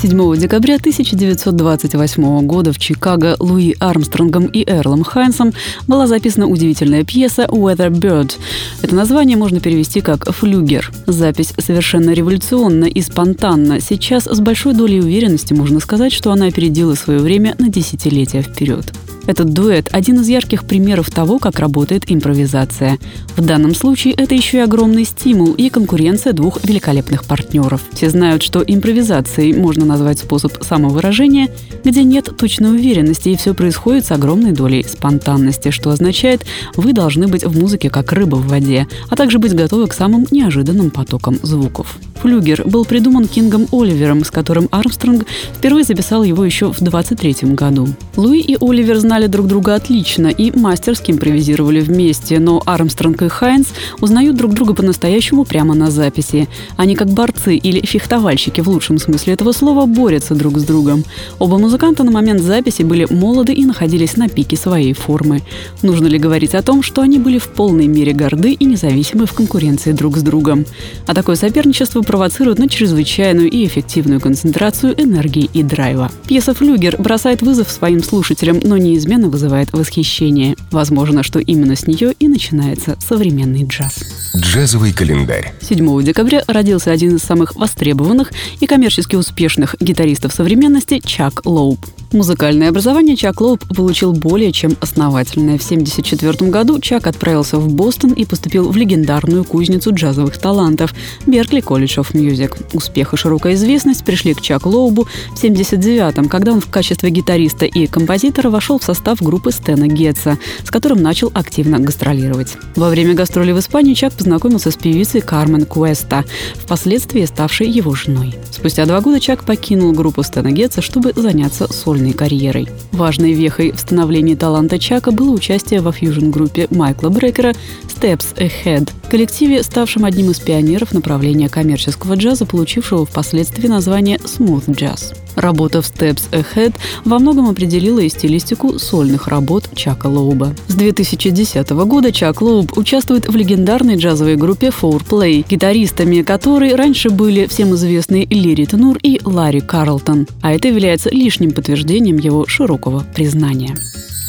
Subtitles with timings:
[0.00, 5.52] 7 декабря 1928 года в Чикаго Луи Армстронгом и Эрлом Хайнсом
[5.88, 8.34] была записана удивительная пьеса «Weather Bird».
[8.82, 10.92] Это название можно перевести как «флюгер».
[11.06, 13.80] Запись совершенно революционна и спонтанна.
[13.80, 18.84] Сейчас с большой долей уверенности можно сказать, что она опередила свое время на десятилетия вперед.
[19.28, 22.98] Этот дуэт– один из ярких примеров того, как работает импровизация.
[23.36, 27.82] В данном случае это еще и огромный стимул и конкуренция двух великолепных партнеров.
[27.92, 31.50] Все знают, что импровизацией можно назвать способ самовыражения,
[31.84, 37.28] где нет точной уверенности и все происходит с огромной долей спонтанности, что означает, вы должны
[37.28, 41.38] быть в музыке как рыба в воде, а также быть готовы к самым неожиданным потокам
[41.42, 41.98] звуков.
[42.20, 47.88] Флюгер был придуман Кингом Оливером, с которым Армстронг впервые записал его еще в 23 году.
[48.16, 53.68] Луи и Оливер знали друг друга отлично и мастерски импровизировали вместе, но Армстронг и Хайнс
[54.00, 56.48] узнают друг друга по-настоящему прямо на записи.
[56.76, 61.04] Они как борцы или фехтовальщики в лучшем смысле этого слова борются друг с другом.
[61.38, 65.42] Оба музыканта на момент записи были молоды и находились на пике своей формы.
[65.82, 69.32] Нужно ли говорить о том, что они были в полной мере горды и независимы в
[69.34, 70.66] конкуренции друг с другом?
[71.06, 76.10] А такое соперничество провоцирует на чрезвычайную и эффективную концентрацию энергии и драйва.
[76.26, 80.56] Пьеса «Флюгер» бросает вызов своим слушателям, но неизменно вызывает восхищение.
[80.70, 84.02] Возможно, что именно с нее и начинается современный джаз.
[84.34, 85.52] Джазовый календарь.
[85.60, 91.84] 7 декабря родился один из самых востребованных и коммерчески успешных гитаристов современности Чак Лоуп.
[92.12, 95.58] Музыкальное образование Чак Лоуп получил более чем основательное.
[95.58, 100.94] В 1974 году Чак отправился в Бостон и поступил в легендарную кузницу джазовых талантов
[101.26, 102.56] Беркли Колледж of Music.
[102.72, 107.66] Успех и широкая известность пришли к Чак Лоубу в 1979 когда он в качестве гитариста
[107.66, 112.56] и композитора вошел в состав группы Стена Гетца, с которым начал активно гастролировать.
[112.74, 116.24] Во время гастролей в Испании Чак познакомился с певицей Кармен Куэста,
[116.54, 118.34] впоследствии ставшей его женой.
[118.50, 122.68] Спустя два года Чак покинул группу Стена Гетца, чтобы заняться сольной карьерой.
[122.92, 127.54] Важной вехой в становлении таланта Чака было участие во фьюжн-группе Майкла Брекера
[127.88, 135.16] Steps Ahead, коллективе, ставшем одним из пионеров направления коммерческого джаза, получившего впоследствии название Smooth Jazz.
[135.38, 140.54] Работа в Steps Ahead во многом определила и стилистику сольных работ Чака Лоуба.
[140.66, 147.10] С 2010 года Чак Лоуб участвует в легендарной джазовой группе Four Play, гитаристами которой раньше
[147.10, 153.06] были всем известные Лири Тенур и Ларри Карлтон, а это является лишним подтверждением его широкого
[153.14, 153.76] признания.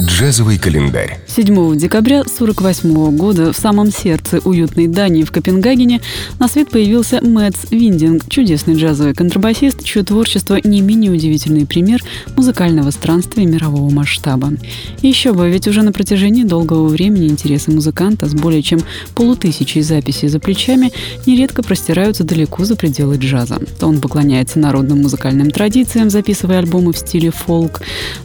[0.01, 1.19] Джазовый календарь.
[1.39, 6.01] 7 декабря 1948 года в самом сердце уютной Дании в Копенгагене
[6.37, 12.03] на свет появился Мэтс Виндинг, чудесный джазовый контрабасист, чье творчество не менее удивительный пример
[12.35, 14.51] музыкального странствия мирового масштаба.
[15.01, 18.81] еще бы, ведь уже на протяжении долгого времени интересы музыканта с более чем
[19.15, 20.91] полутысячей записей за плечами
[21.25, 23.59] нередко простираются далеко за пределы джаза.
[23.79, 27.79] То он поклоняется народным музыкальным традициям, записывая альбомы в стиле фолк,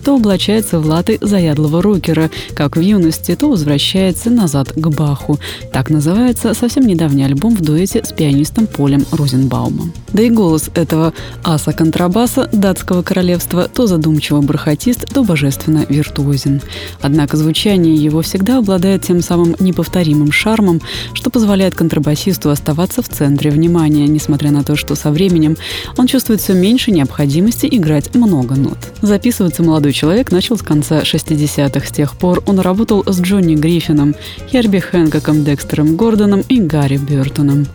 [0.04, 5.38] то облачается в латы заядлого рокера, как в юности, то возвращается назад к Баху.
[5.72, 9.92] Так называется совсем недавний альбом в дуэте с пианистом Полем Розенбаумом.
[10.12, 11.12] Да и голос этого
[11.42, 16.62] аса контрабаса датского королевства то задумчиво бархатист, то божественно виртуозен.
[17.02, 20.80] Однако звучание его всегда обладает тем самым неповторимым шармом,
[21.12, 25.56] что позволяет контрабасисту оставаться в центре внимания, несмотря на то, что со временем
[25.96, 28.78] он чувствует все меньше необходимости играть много нот.
[29.02, 31.86] Записываться молодой человек начал с конца 60 70-х.
[31.86, 34.14] С тех пор он работал с Джонни Гриффином,
[34.48, 37.66] Херби Хэнкоком, Декстером Гордоном и Гарри Бертоном.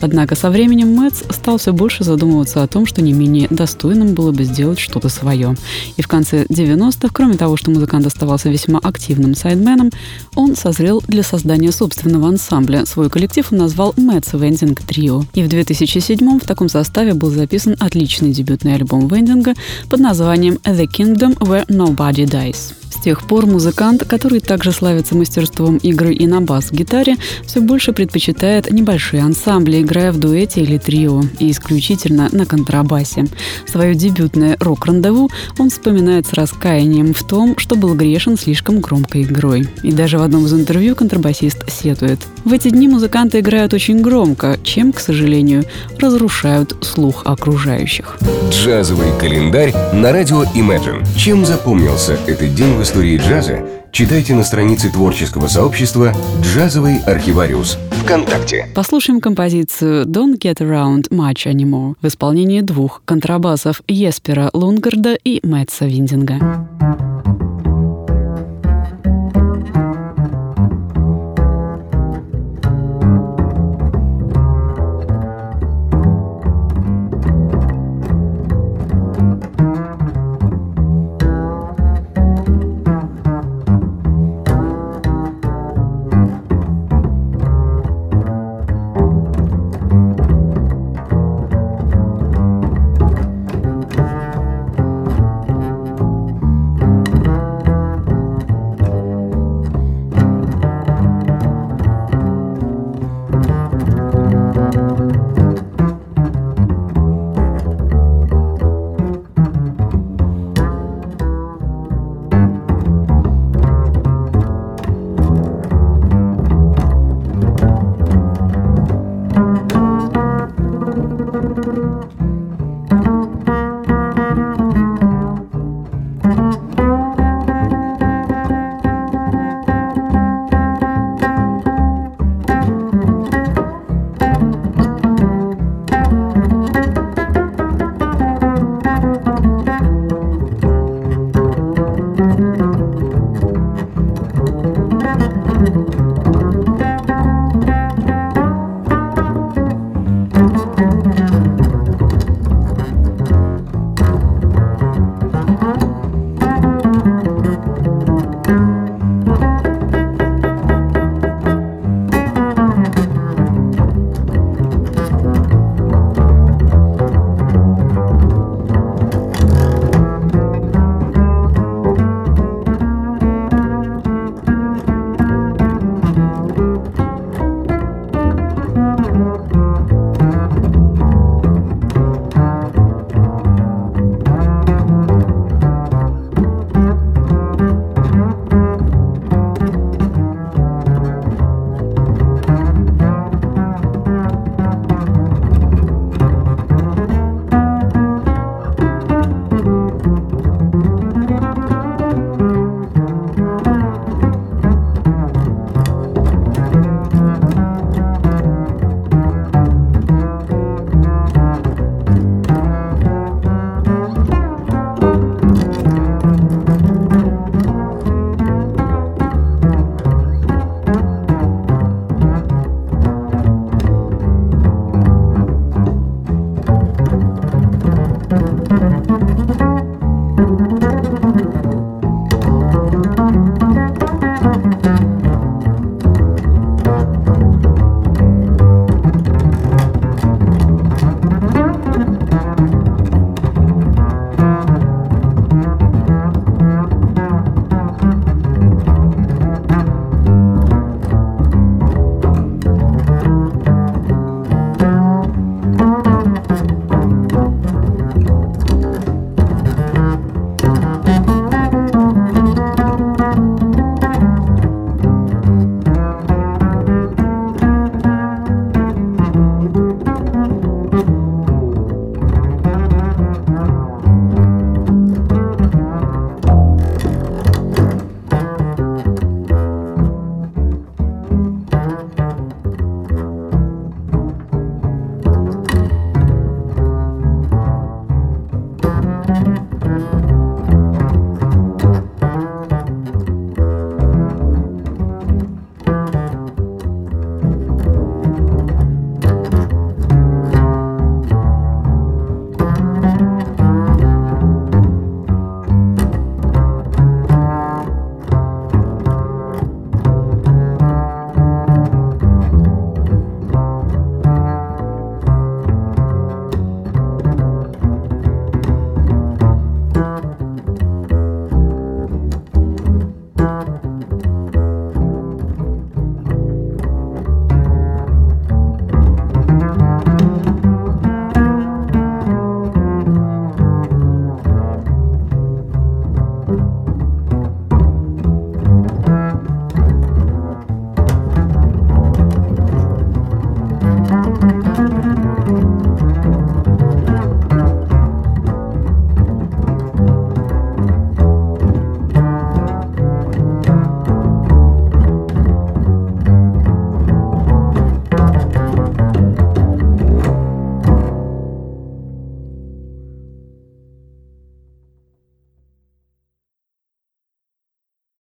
[0.00, 4.32] Однако со временем Мэтс стал все больше задумываться о том, что не менее достойным было
[4.32, 5.56] бы сделать что-то свое.
[5.96, 9.90] И в конце 90-х, кроме того, что музыкант оставался весьма активным сайдменом,
[10.34, 12.86] он созрел для создания собственного ансамбля.
[12.86, 15.24] Свой коллектив он назвал Мэтс Вендинг Трио.
[15.34, 19.54] И в 2007 в таком составе был записан отличный дебютный альбом Вендинга
[19.88, 22.74] под названием «The Kingdom Where Nobody Dies»
[23.06, 27.14] тех пор музыкант, который также славится мастерством игры и на бас-гитаре,
[27.46, 33.24] все больше предпочитает небольшие ансамбли, играя в дуэте или трио, и исключительно на контрабасе.
[33.66, 39.68] Свое дебютное рок-рандеву он вспоминает с раскаянием в том, что был грешен слишком громкой игрой.
[39.82, 42.20] И даже в одном из интервью контрабасист сетует.
[42.44, 45.64] В эти дни музыканты играют очень громко, чем, к сожалению,
[45.98, 48.18] разрушают слух окружающих.
[48.50, 51.06] Джазовый календарь на радио Imagine.
[51.16, 53.60] Чем запомнился этот день в истории джаза?
[53.96, 56.12] Читайте на странице творческого сообщества
[56.42, 58.68] «Джазовый архивариус» ВКонтакте.
[58.74, 65.86] Послушаем композицию «Don't Get Around Much Anymore» в исполнении двух контрабасов Еспера Лунгарда и Мэтса
[65.86, 66.68] Виндинга.